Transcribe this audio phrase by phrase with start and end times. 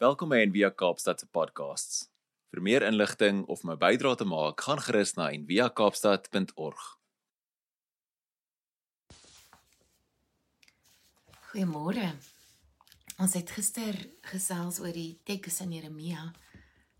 [0.00, 2.06] Welkom by Envia Kaapstad se podcasts.
[2.48, 6.84] Vir meer inligting of my bydrae te maak, gaan gerus na enviakaapstad.org.
[11.50, 12.06] Goeiemôre.
[13.20, 13.98] Ons het gister
[14.30, 16.30] gesels oor die teks in Jeremia,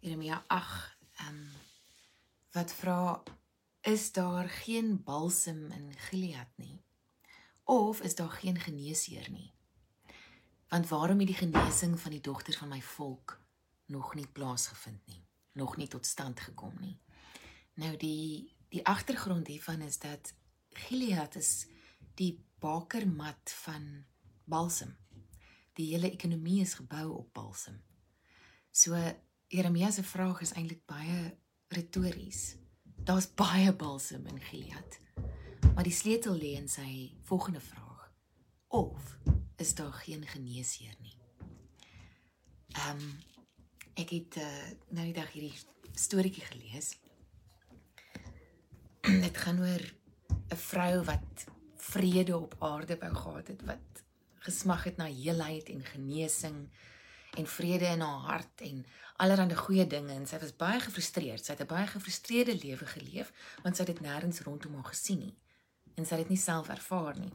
[0.04, 0.92] Jeremia 8,
[1.22, 1.46] ehm um,
[2.52, 2.98] wat vra
[3.94, 6.76] is daar geen balsem in Gilead nie?
[7.64, 9.48] Of is daar geen geneesheer nie?
[10.70, 13.40] Want waarom het die genesing van die dogters van my volk
[13.86, 15.24] nog nie plaasgevind nie?
[15.52, 17.00] Nog nie tot stand gekom nie.
[17.74, 20.30] Nou die die agtergrond hiervan is dat
[20.68, 21.66] Gilead is
[22.14, 24.04] die bakermat van
[24.44, 24.94] balsem.
[25.74, 27.82] Die hele ekonomie is gebou op balsem.
[28.70, 28.94] So
[29.46, 31.34] Jeremia se vraag is eintlik baie
[31.68, 32.54] retories.
[32.84, 35.00] Daar's baie balsem in Gilead.
[35.74, 38.12] Maar die sleutel lê in sy volgende vraag.
[38.68, 39.18] Of
[39.60, 41.16] is daar geen geneesheer nie.
[42.72, 43.18] Ehm um,
[44.00, 44.46] ek het uh,
[44.96, 45.56] nou die dag hierdie
[45.98, 46.94] storieetjie gelees.
[49.26, 49.82] Dit gaan oor
[50.48, 51.44] 'n vrou wat
[51.76, 54.04] vrede op aarde wou gehad het wat
[54.46, 56.70] gesmag het na heelheid en genesing
[57.36, 58.86] en vrede in haar hart en
[59.16, 61.44] allerlei goeie dinge en sy was baie gefrustreerd.
[61.44, 65.18] Sy het 'n baie gefrustreerde lewe geleef want sy het dit nêrens rondom haar gesien
[65.18, 65.36] nie
[65.94, 67.34] en sy het dit nie self ervaar nie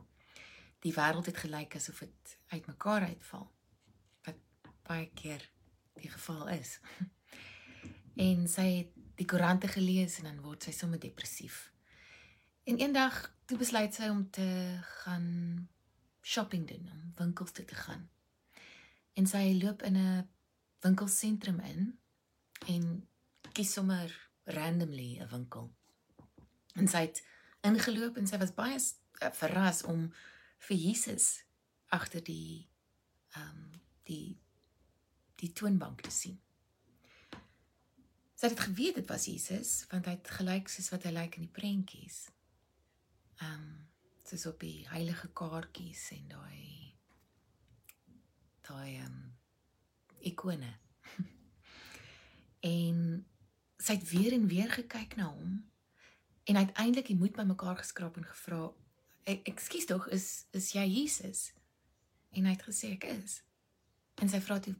[0.86, 3.48] die wêreld het gelyk asof dit uitmekaar uitval.
[4.26, 4.42] Wat
[4.86, 5.42] baie keer
[5.98, 6.78] die geval is.
[8.28, 11.72] en sy het die koerante gelees en dan word sy sommer depressief.
[12.70, 13.18] En eendag
[13.50, 14.46] toe besluit sy om te
[15.02, 15.28] gaan
[16.26, 18.08] shopping doen, om winkels toe te gaan.
[19.16, 20.30] En sy loop in 'n
[20.86, 22.00] winkelsentrum in
[22.68, 23.08] en
[23.54, 24.12] kies sommer
[24.44, 25.72] randomly 'n winkel.
[26.76, 27.24] En sy het
[27.62, 30.12] ingeloop en sy was baie uh, verras om
[30.58, 31.46] vir Jesus
[31.94, 32.70] agter die
[33.36, 34.38] ehm um, die
[35.36, 36.38] die toonbank te sien.
[38.36, 41.48] Sy het geweet dit was Jesus want hy het gelyk soos wat hy lyk in
[41.48, 42.26] die prentjies.
[43.42, 43.74] Ehm um,
[44.26, 46.96] soos op die heilige kaartjies en daai
[48.66, 49.22] daai ehm um,
[50.26, 50.74] ikone.
[52.76, 53.00] en
[53.78, 55.60] sy het weer en weer gekyk na hom
[56.46, 58.72] en uiteindelik die moed bymekaar geskraap en gevra
[59.26, 61.54] "Ekskuus tog, is is jy Jesus?"
[62.32, 63.42] En hy het gesê ek is.
[64.22, 64.76] En sy vra toe,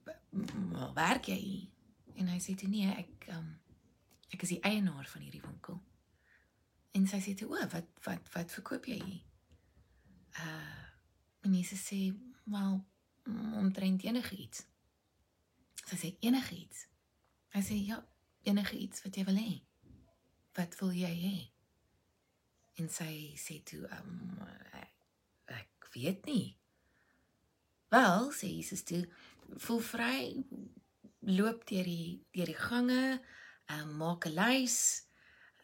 [0.72, 1.70] "Waar werk jy?"
[2.16, 3.60] En hy sê toe, "Nee, ek um
[4.30, 5.82] ek is die eienaar van hierdie winkel."
[6.92, 9.24] En sy sê toe, "O, wat wat wat verkoop jy hier?"
[10.40, 10.84] Uh
[11.42, 12.14] en Jesus sê,
[12.44, 12.86] "Wel,
[13.62, 14.66] omtrent enigiets."
[15.86, 16.88] Sy sê, "Enigiets?"
[17.50, 18.08] Hy sê, "Ja,
[18.44, 19.64] enigiets wat jy wil hê."
[20.54, 21.55] Wat wil jy hê?
[22.82, 24.42] En sy sê toe um,
[24.76, 24.94] ek,
[25.56, 26.58] ek weet nie.
[27.94, 29.06] Wel sê Jesus toe
[29.62, 30.20] voel vry
[31.26, 33.02] loop deur die deur die gange
[33.72, 34.78] um, maak 'n lys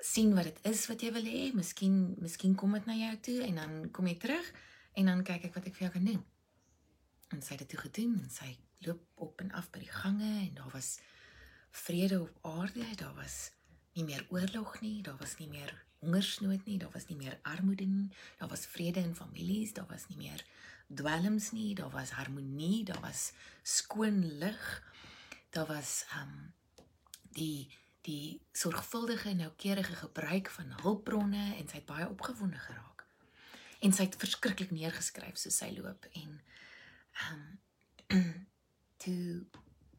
[0.01, 1.43] sien wat dit is wat jy wil hê.
[1.53, 4.51] Miskien miskien kom dit na jou toe en dan kom jy terug
[4.97, 6.21] en dan kyk ek wat ek vir jou kan doen.
[7.31, 10.31] En sy het dit toe gedoen en sy loop op en af by die gange
[10.47, 10.99] en daar was
[11.71, 12.85] vrede op aarde.
[12.97, 13.51] Daar was
[13.93, 15.71] nie meer oorlog nie daar was nie meer
[16.01, 20.07] hongersnood nie, daar was nie meer armoede nie, daar was vrede in families, daar was
[20.09, 20.43] nie meer
[20.95, 23.31] dwelms nie, daar was harmonie, daar was
[23.63, 24.83] skoon lig.
[25.49, 26.53] Daar was um
[27.37, 27.69] die
[28.01, 33.05] die sorgvuldige en noukeurige gebruik van hulpbronne en sy het baie opgewonde geraak.
[33.79, 36.39] En sy het verskriklik neergeskryf soos sy loop en
[37.29, 37.43] um
[39.03, 39.45] toe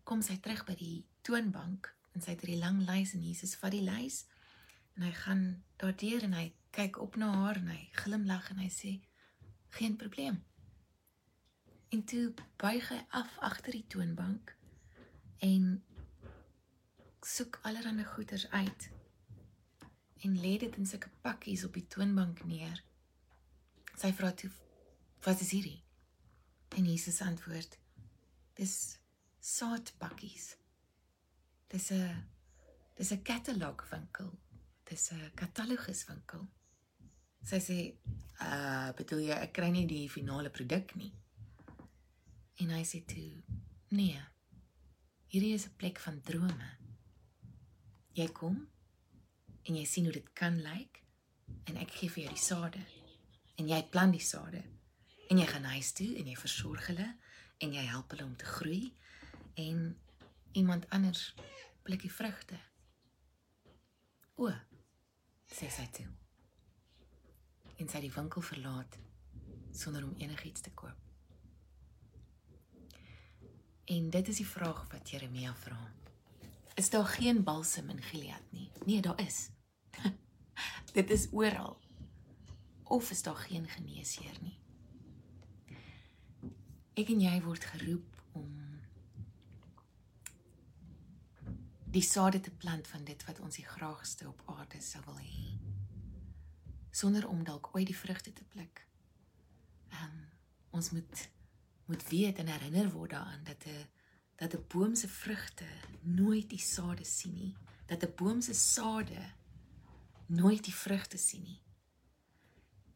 [0.02, 3.76] kom sy terug by die toonbank en sy het hierdie lang lys en Jesus vat
[3.76, 4.24] die lys
[4.94, 5.44] en hy gaan
[5.76, 8.92] daardeur en hy kyk op na haar en hy glimlag en hy sê
[9.76, 10.41] geen probleem.
[11.92, 14.54] En toe buig hy af agter die toonbank
[15.44, 15.84] en
[17.22, 18.88] soek allerlei goeders uit
[20.22, 22.81] en lê dit in sulke pakkies op die toonbank neer.
[23.98, 24.50] Sy vra toe:
[25.25, 25.82] "Wat is hierdie?"
[26.76, 27.78] En Jesus antwoord:
[28.54, 28.98] "Dis
[29.41, 30.56] saadpakkies.
[31.69, 32.28] Dis 'n
[32.94, 34.31] dis 'n katalogwinkel
[34.92, 36.42] dis 'n kataloguswinkel.
[37.42, 37.78] Sy sê,
[38.40, 41.14] "Uh, bedoel jy ek kry nie die finale produk nie?"
[42.60, 43.42] En hy sê toe,
[43.88, 44.20] "Nee.
[45.28, 46.70] Hierdie is 'n plek van drome.
[48.12, 48.68] Jy kom
[49.62, 51.02] en jy sien hoe dit kan lyk
[51.64, 52.84] en ek gee vir jou die sade
[53.56, 54.62] en jy plant die sade
[55.30, 57.18] en jy gaan huis toe en jy versorg hulle
[57.58, 58.94] en jy help hulle om te groei
[59.54, 59.96] en
[60.52, 61.34] iemand anders
[61.82, 62.60] pluk die vrugte.
[64.34, 64.52] O,
[65.52, 66.08] sê sy toe.
[67.78, 68.99] En sy het die winkel verlaat
[69.72, 70.99] sonder om enigiets te koop.
[73.93, 75.81] En dit is die vraag wat Jeremia vra.
[76.75, 78.70] Is daar geen balsem in Gilead nie?
[78.87, 79.50] Nee, daar is.
[80.99, 81.76] dit is oral.
[82.84, 84.58] Of is daar geen geneesheer nie?
[86.94, 88.50] Ek en jy word geroep om
[91.92, 95.72] die sade te plant van dit wat ons die graagste op aarde sou wil hê
[96.92, 98.86] sonder om dalk ooit die vrugte te pluk.
[99.88, 100.28] Ehm um,
[100.70, 101.30] ons moet
[101.84, 103.88] moet weet en herinner word daaraan dat 'n
[104.36, 105.66] dat 'n boom se vrugte
[106.00, 107.56] nooit die sade sien nie,
[107.86, 109.32] dat 'n boom se sade
[110.26, 111.62] nooit die vrugte sien nie.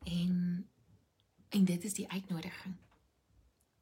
[0.04, 0.68] En
[1.48, 2.76] en dit is die uitnodiging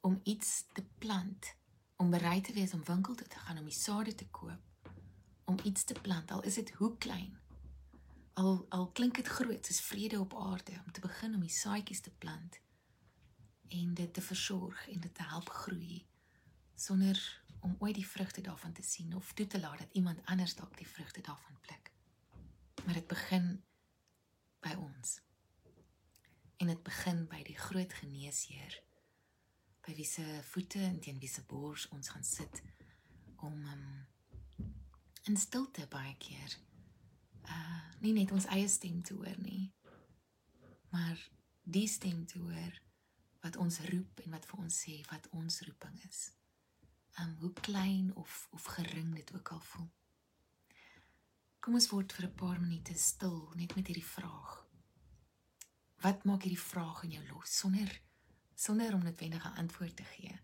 [0.01, 1.57] om iets te plant,
[1.97, 4.74] om bereid te wees om winkel toe te gaan om die sade te koop,
[5.55, 7.39] om iets te plant al is dit hoe klein.
[8.35, 12.01] Al al klink dit groot soos vrede op aarde om te begin om die saadjies
[12.03, 12.59] te plant
[13.69, 16.07] en dit te versorg en dit te help groei
[16.75, 17.21] sonder
[17.61, 20.77] om ooit die vrugte daarvan te sien of toe te laat dat iemand anders dalk
[20.77, 21.93] die vrugte daarvan pluk.
[22.85, 23.63] Maar dit begin
[24.61, 25.21] by ons.
[26.57, 28.83] En dit begin by die groot geneesheer
[29.85, 32.63] by wie se voete en teen wie se bors ons gaan sit
[33.37, 34.07] om um,
[35.29, 36.59] in stilte baie keer
[37.49, 39.73] uh nie net ons eie stem te hoor nie
[40.95, 41.31] maar
[41.65, 42.83] die stem te hoor
[43.45, 46.21] wat ons roep en wat vir ons sê wat ons roeping is.
[47.21, 49.91] Um hoe klein of of gering dit ook al voel.
[51.61, 54.53] Kom ons word vir 'n paar minute stil net met hierdie vraag.
[56.07, 58.01] Wat maak hierdie vraag in jou los sonder
[58.55, 60.39] sonder om noodwendige antwoord te gee?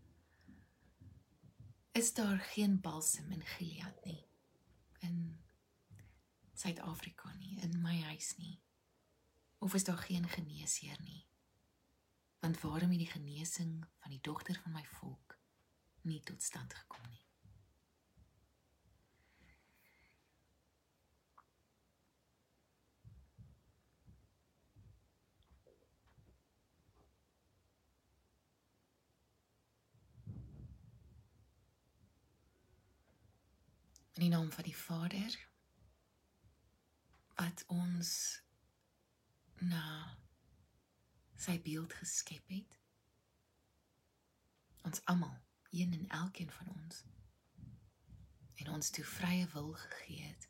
[1.93, 4.20] Is daar geen balsem in Gilead nie?
[6.61, 8.59] Suid-Afrika nie, in my huis nie.
[9.59, 11.31] Of is daar geen geneesheer nie?
[12.41, 15.39] want waarom het die genesing van die dogter van my volk
[16.01, 17.19] nie tot stand gekom nie
[34.15, 35.39] in die naam van die Vader
[37.41, 38.11] wat ons
[39.65, 39.85] na
[41.41, 42.75] sy beeld geskep het.
[44.85, 45.33] Ons almal,
[45.73, 47.05] een en elkeen van ons.
[48.61, 50.49] En ons toe vrye wil gegee het.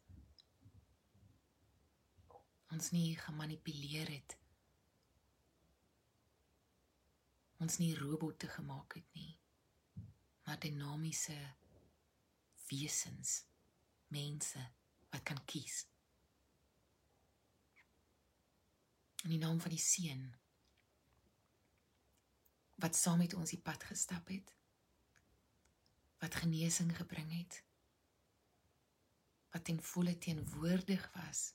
[2.75, 4.37] Ons nie gemanipuleer het.
[7.63, 9.37] Ons nie robotte gemaak het nie.
[10.43, 11.39] Maar dinamiese
[12.67, 13.45] wesens,
[14.11, 14.67] mense
[15.11, 15.85] wat kan kies.
[19.22, 20.31] In die naam van die Seun
[22.81, 24.55] wat saam met ons die pad gestap het.
[26.20, 27.62] Wat genesing gebring het.
[29.52, 31.50] Wat ten volle teenwoordig was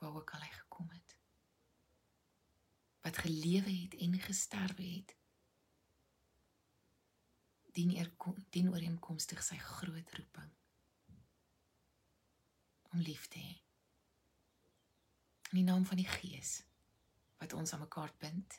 [0.00, 1.16] waar ook al hy gekom het.
[3.04, 5.16] Wat gelewe het en gesterwe het.
[7.76, 8.10] Dien eer
[8.50, 10.50] dien ooreenkomstig sy groot roeping.
[12.90, 13.54] Om lief te hê.
[15.50, 16.60] In die naam van die Gees
[17.40, 18.58] wat ons aan mekaar bind.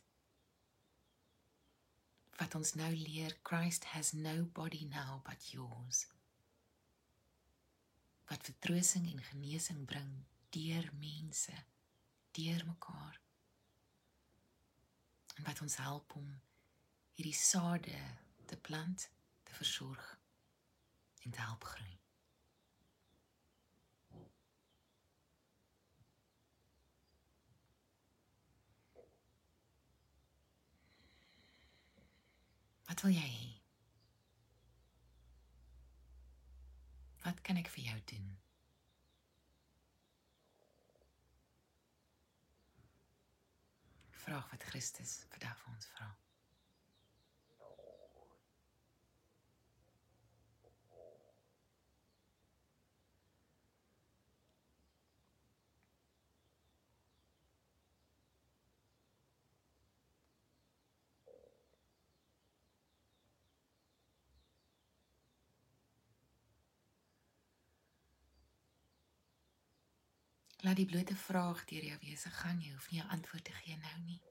[2.40, 6.08] Wat ons nou leer Christ has no body now but yours.
[8.32, 10.12] Wat vertroosting en genesing bring
[10.50, 11.56] deur mense
[12.32, 13.22] deur mekaar.
[15.36, 16.28] En wat ons help om
[17.14, 17.98] hierdie sade
[18.46, 19.10] te plant
[19.44, 20.20] te versorg
[21.22, 22.01] en te help groei
[32.92, 33.52] Wat wil jy hê?
[37.24, 38.26] Wat kan ek vir jou doen?
[44.26, 46.10] Vraag wat Christus vandag vir ons vra.
[70.62, 73.78] Laat die blote vraag deur jou wese gaan, jy hoef nie 'n antwoord te gee
[73.78, 74.22] nou nie.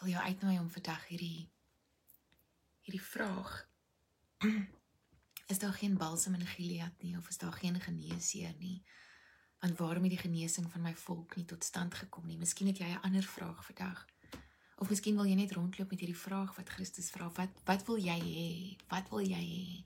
[0.00, 1.50] Wil jou uitnooi om vandag hierdie
[2.80, 3.50] hierdie vraag
[5.52, 8.84] is daar geen balsam in Gilead nie of is daar geen geneesheer nie?
[9.60, 12.38] Want waarom het die genesing van my volk nie tot stand gekom nie?
[12.38, 14.06] Miskien het jy 'n ander vraag vandag.
[14.76, 17.98] Of miskien wil jy net rondloop met hierdie vraag wat Christus vra, wat wat wil
[17.98, 18.76] jy hê?
[18.88, 19.84] Wat wil jy hê?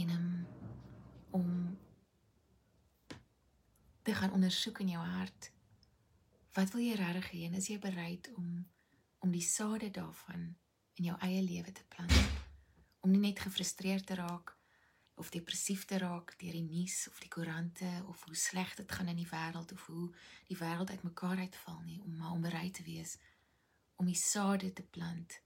[0.00, 0.46] En um,
[1.30, 1.78] om
[4.02, 5.52] te gaan ondersoek in jou hart.
[6.52, 8.68] Wat wil jy regtig hê en is jy bereid om
[9.22, 10.48] om die sade daarvan
[10.98, 12.14] in jou eie lewe te plant?
[13.00, 14.56] Om nie net gefrustreerd te raak
[15.14, 19.12] of depressief te raak deur die nuus of die koerante of hoe sleg dit gaan
[19.12, 20.08] in die wêreld of hoe
[20.48, 23.18] die wêreld uitmekaar uitval nie, om maar om bereid te wees
[24.02, 25.38] om die sade te plant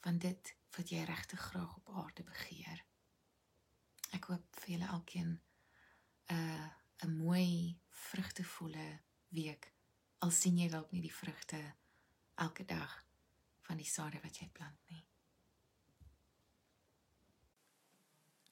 [0.00, 2.80] van dit wat jy regtig graag op aarde begeer.
[4.16, 6.70] Ek hoop vir julle elkeen 'n uh,
[7.04, 9.72] 'n mooi vrugtevolle week.
[10.18, 11.60] Al sien jy dalk nie die vrugte
[12.34, 13.04] elke dag
[13.70, 15.04] van die sade wat jy plant nie.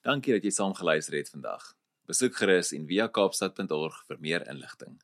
[0.07, 1.73] Dankie dat jy saam geluister het vandag.
[2.07, 4.95] Besoek gerus en via kaapstad.org vir meer inligting.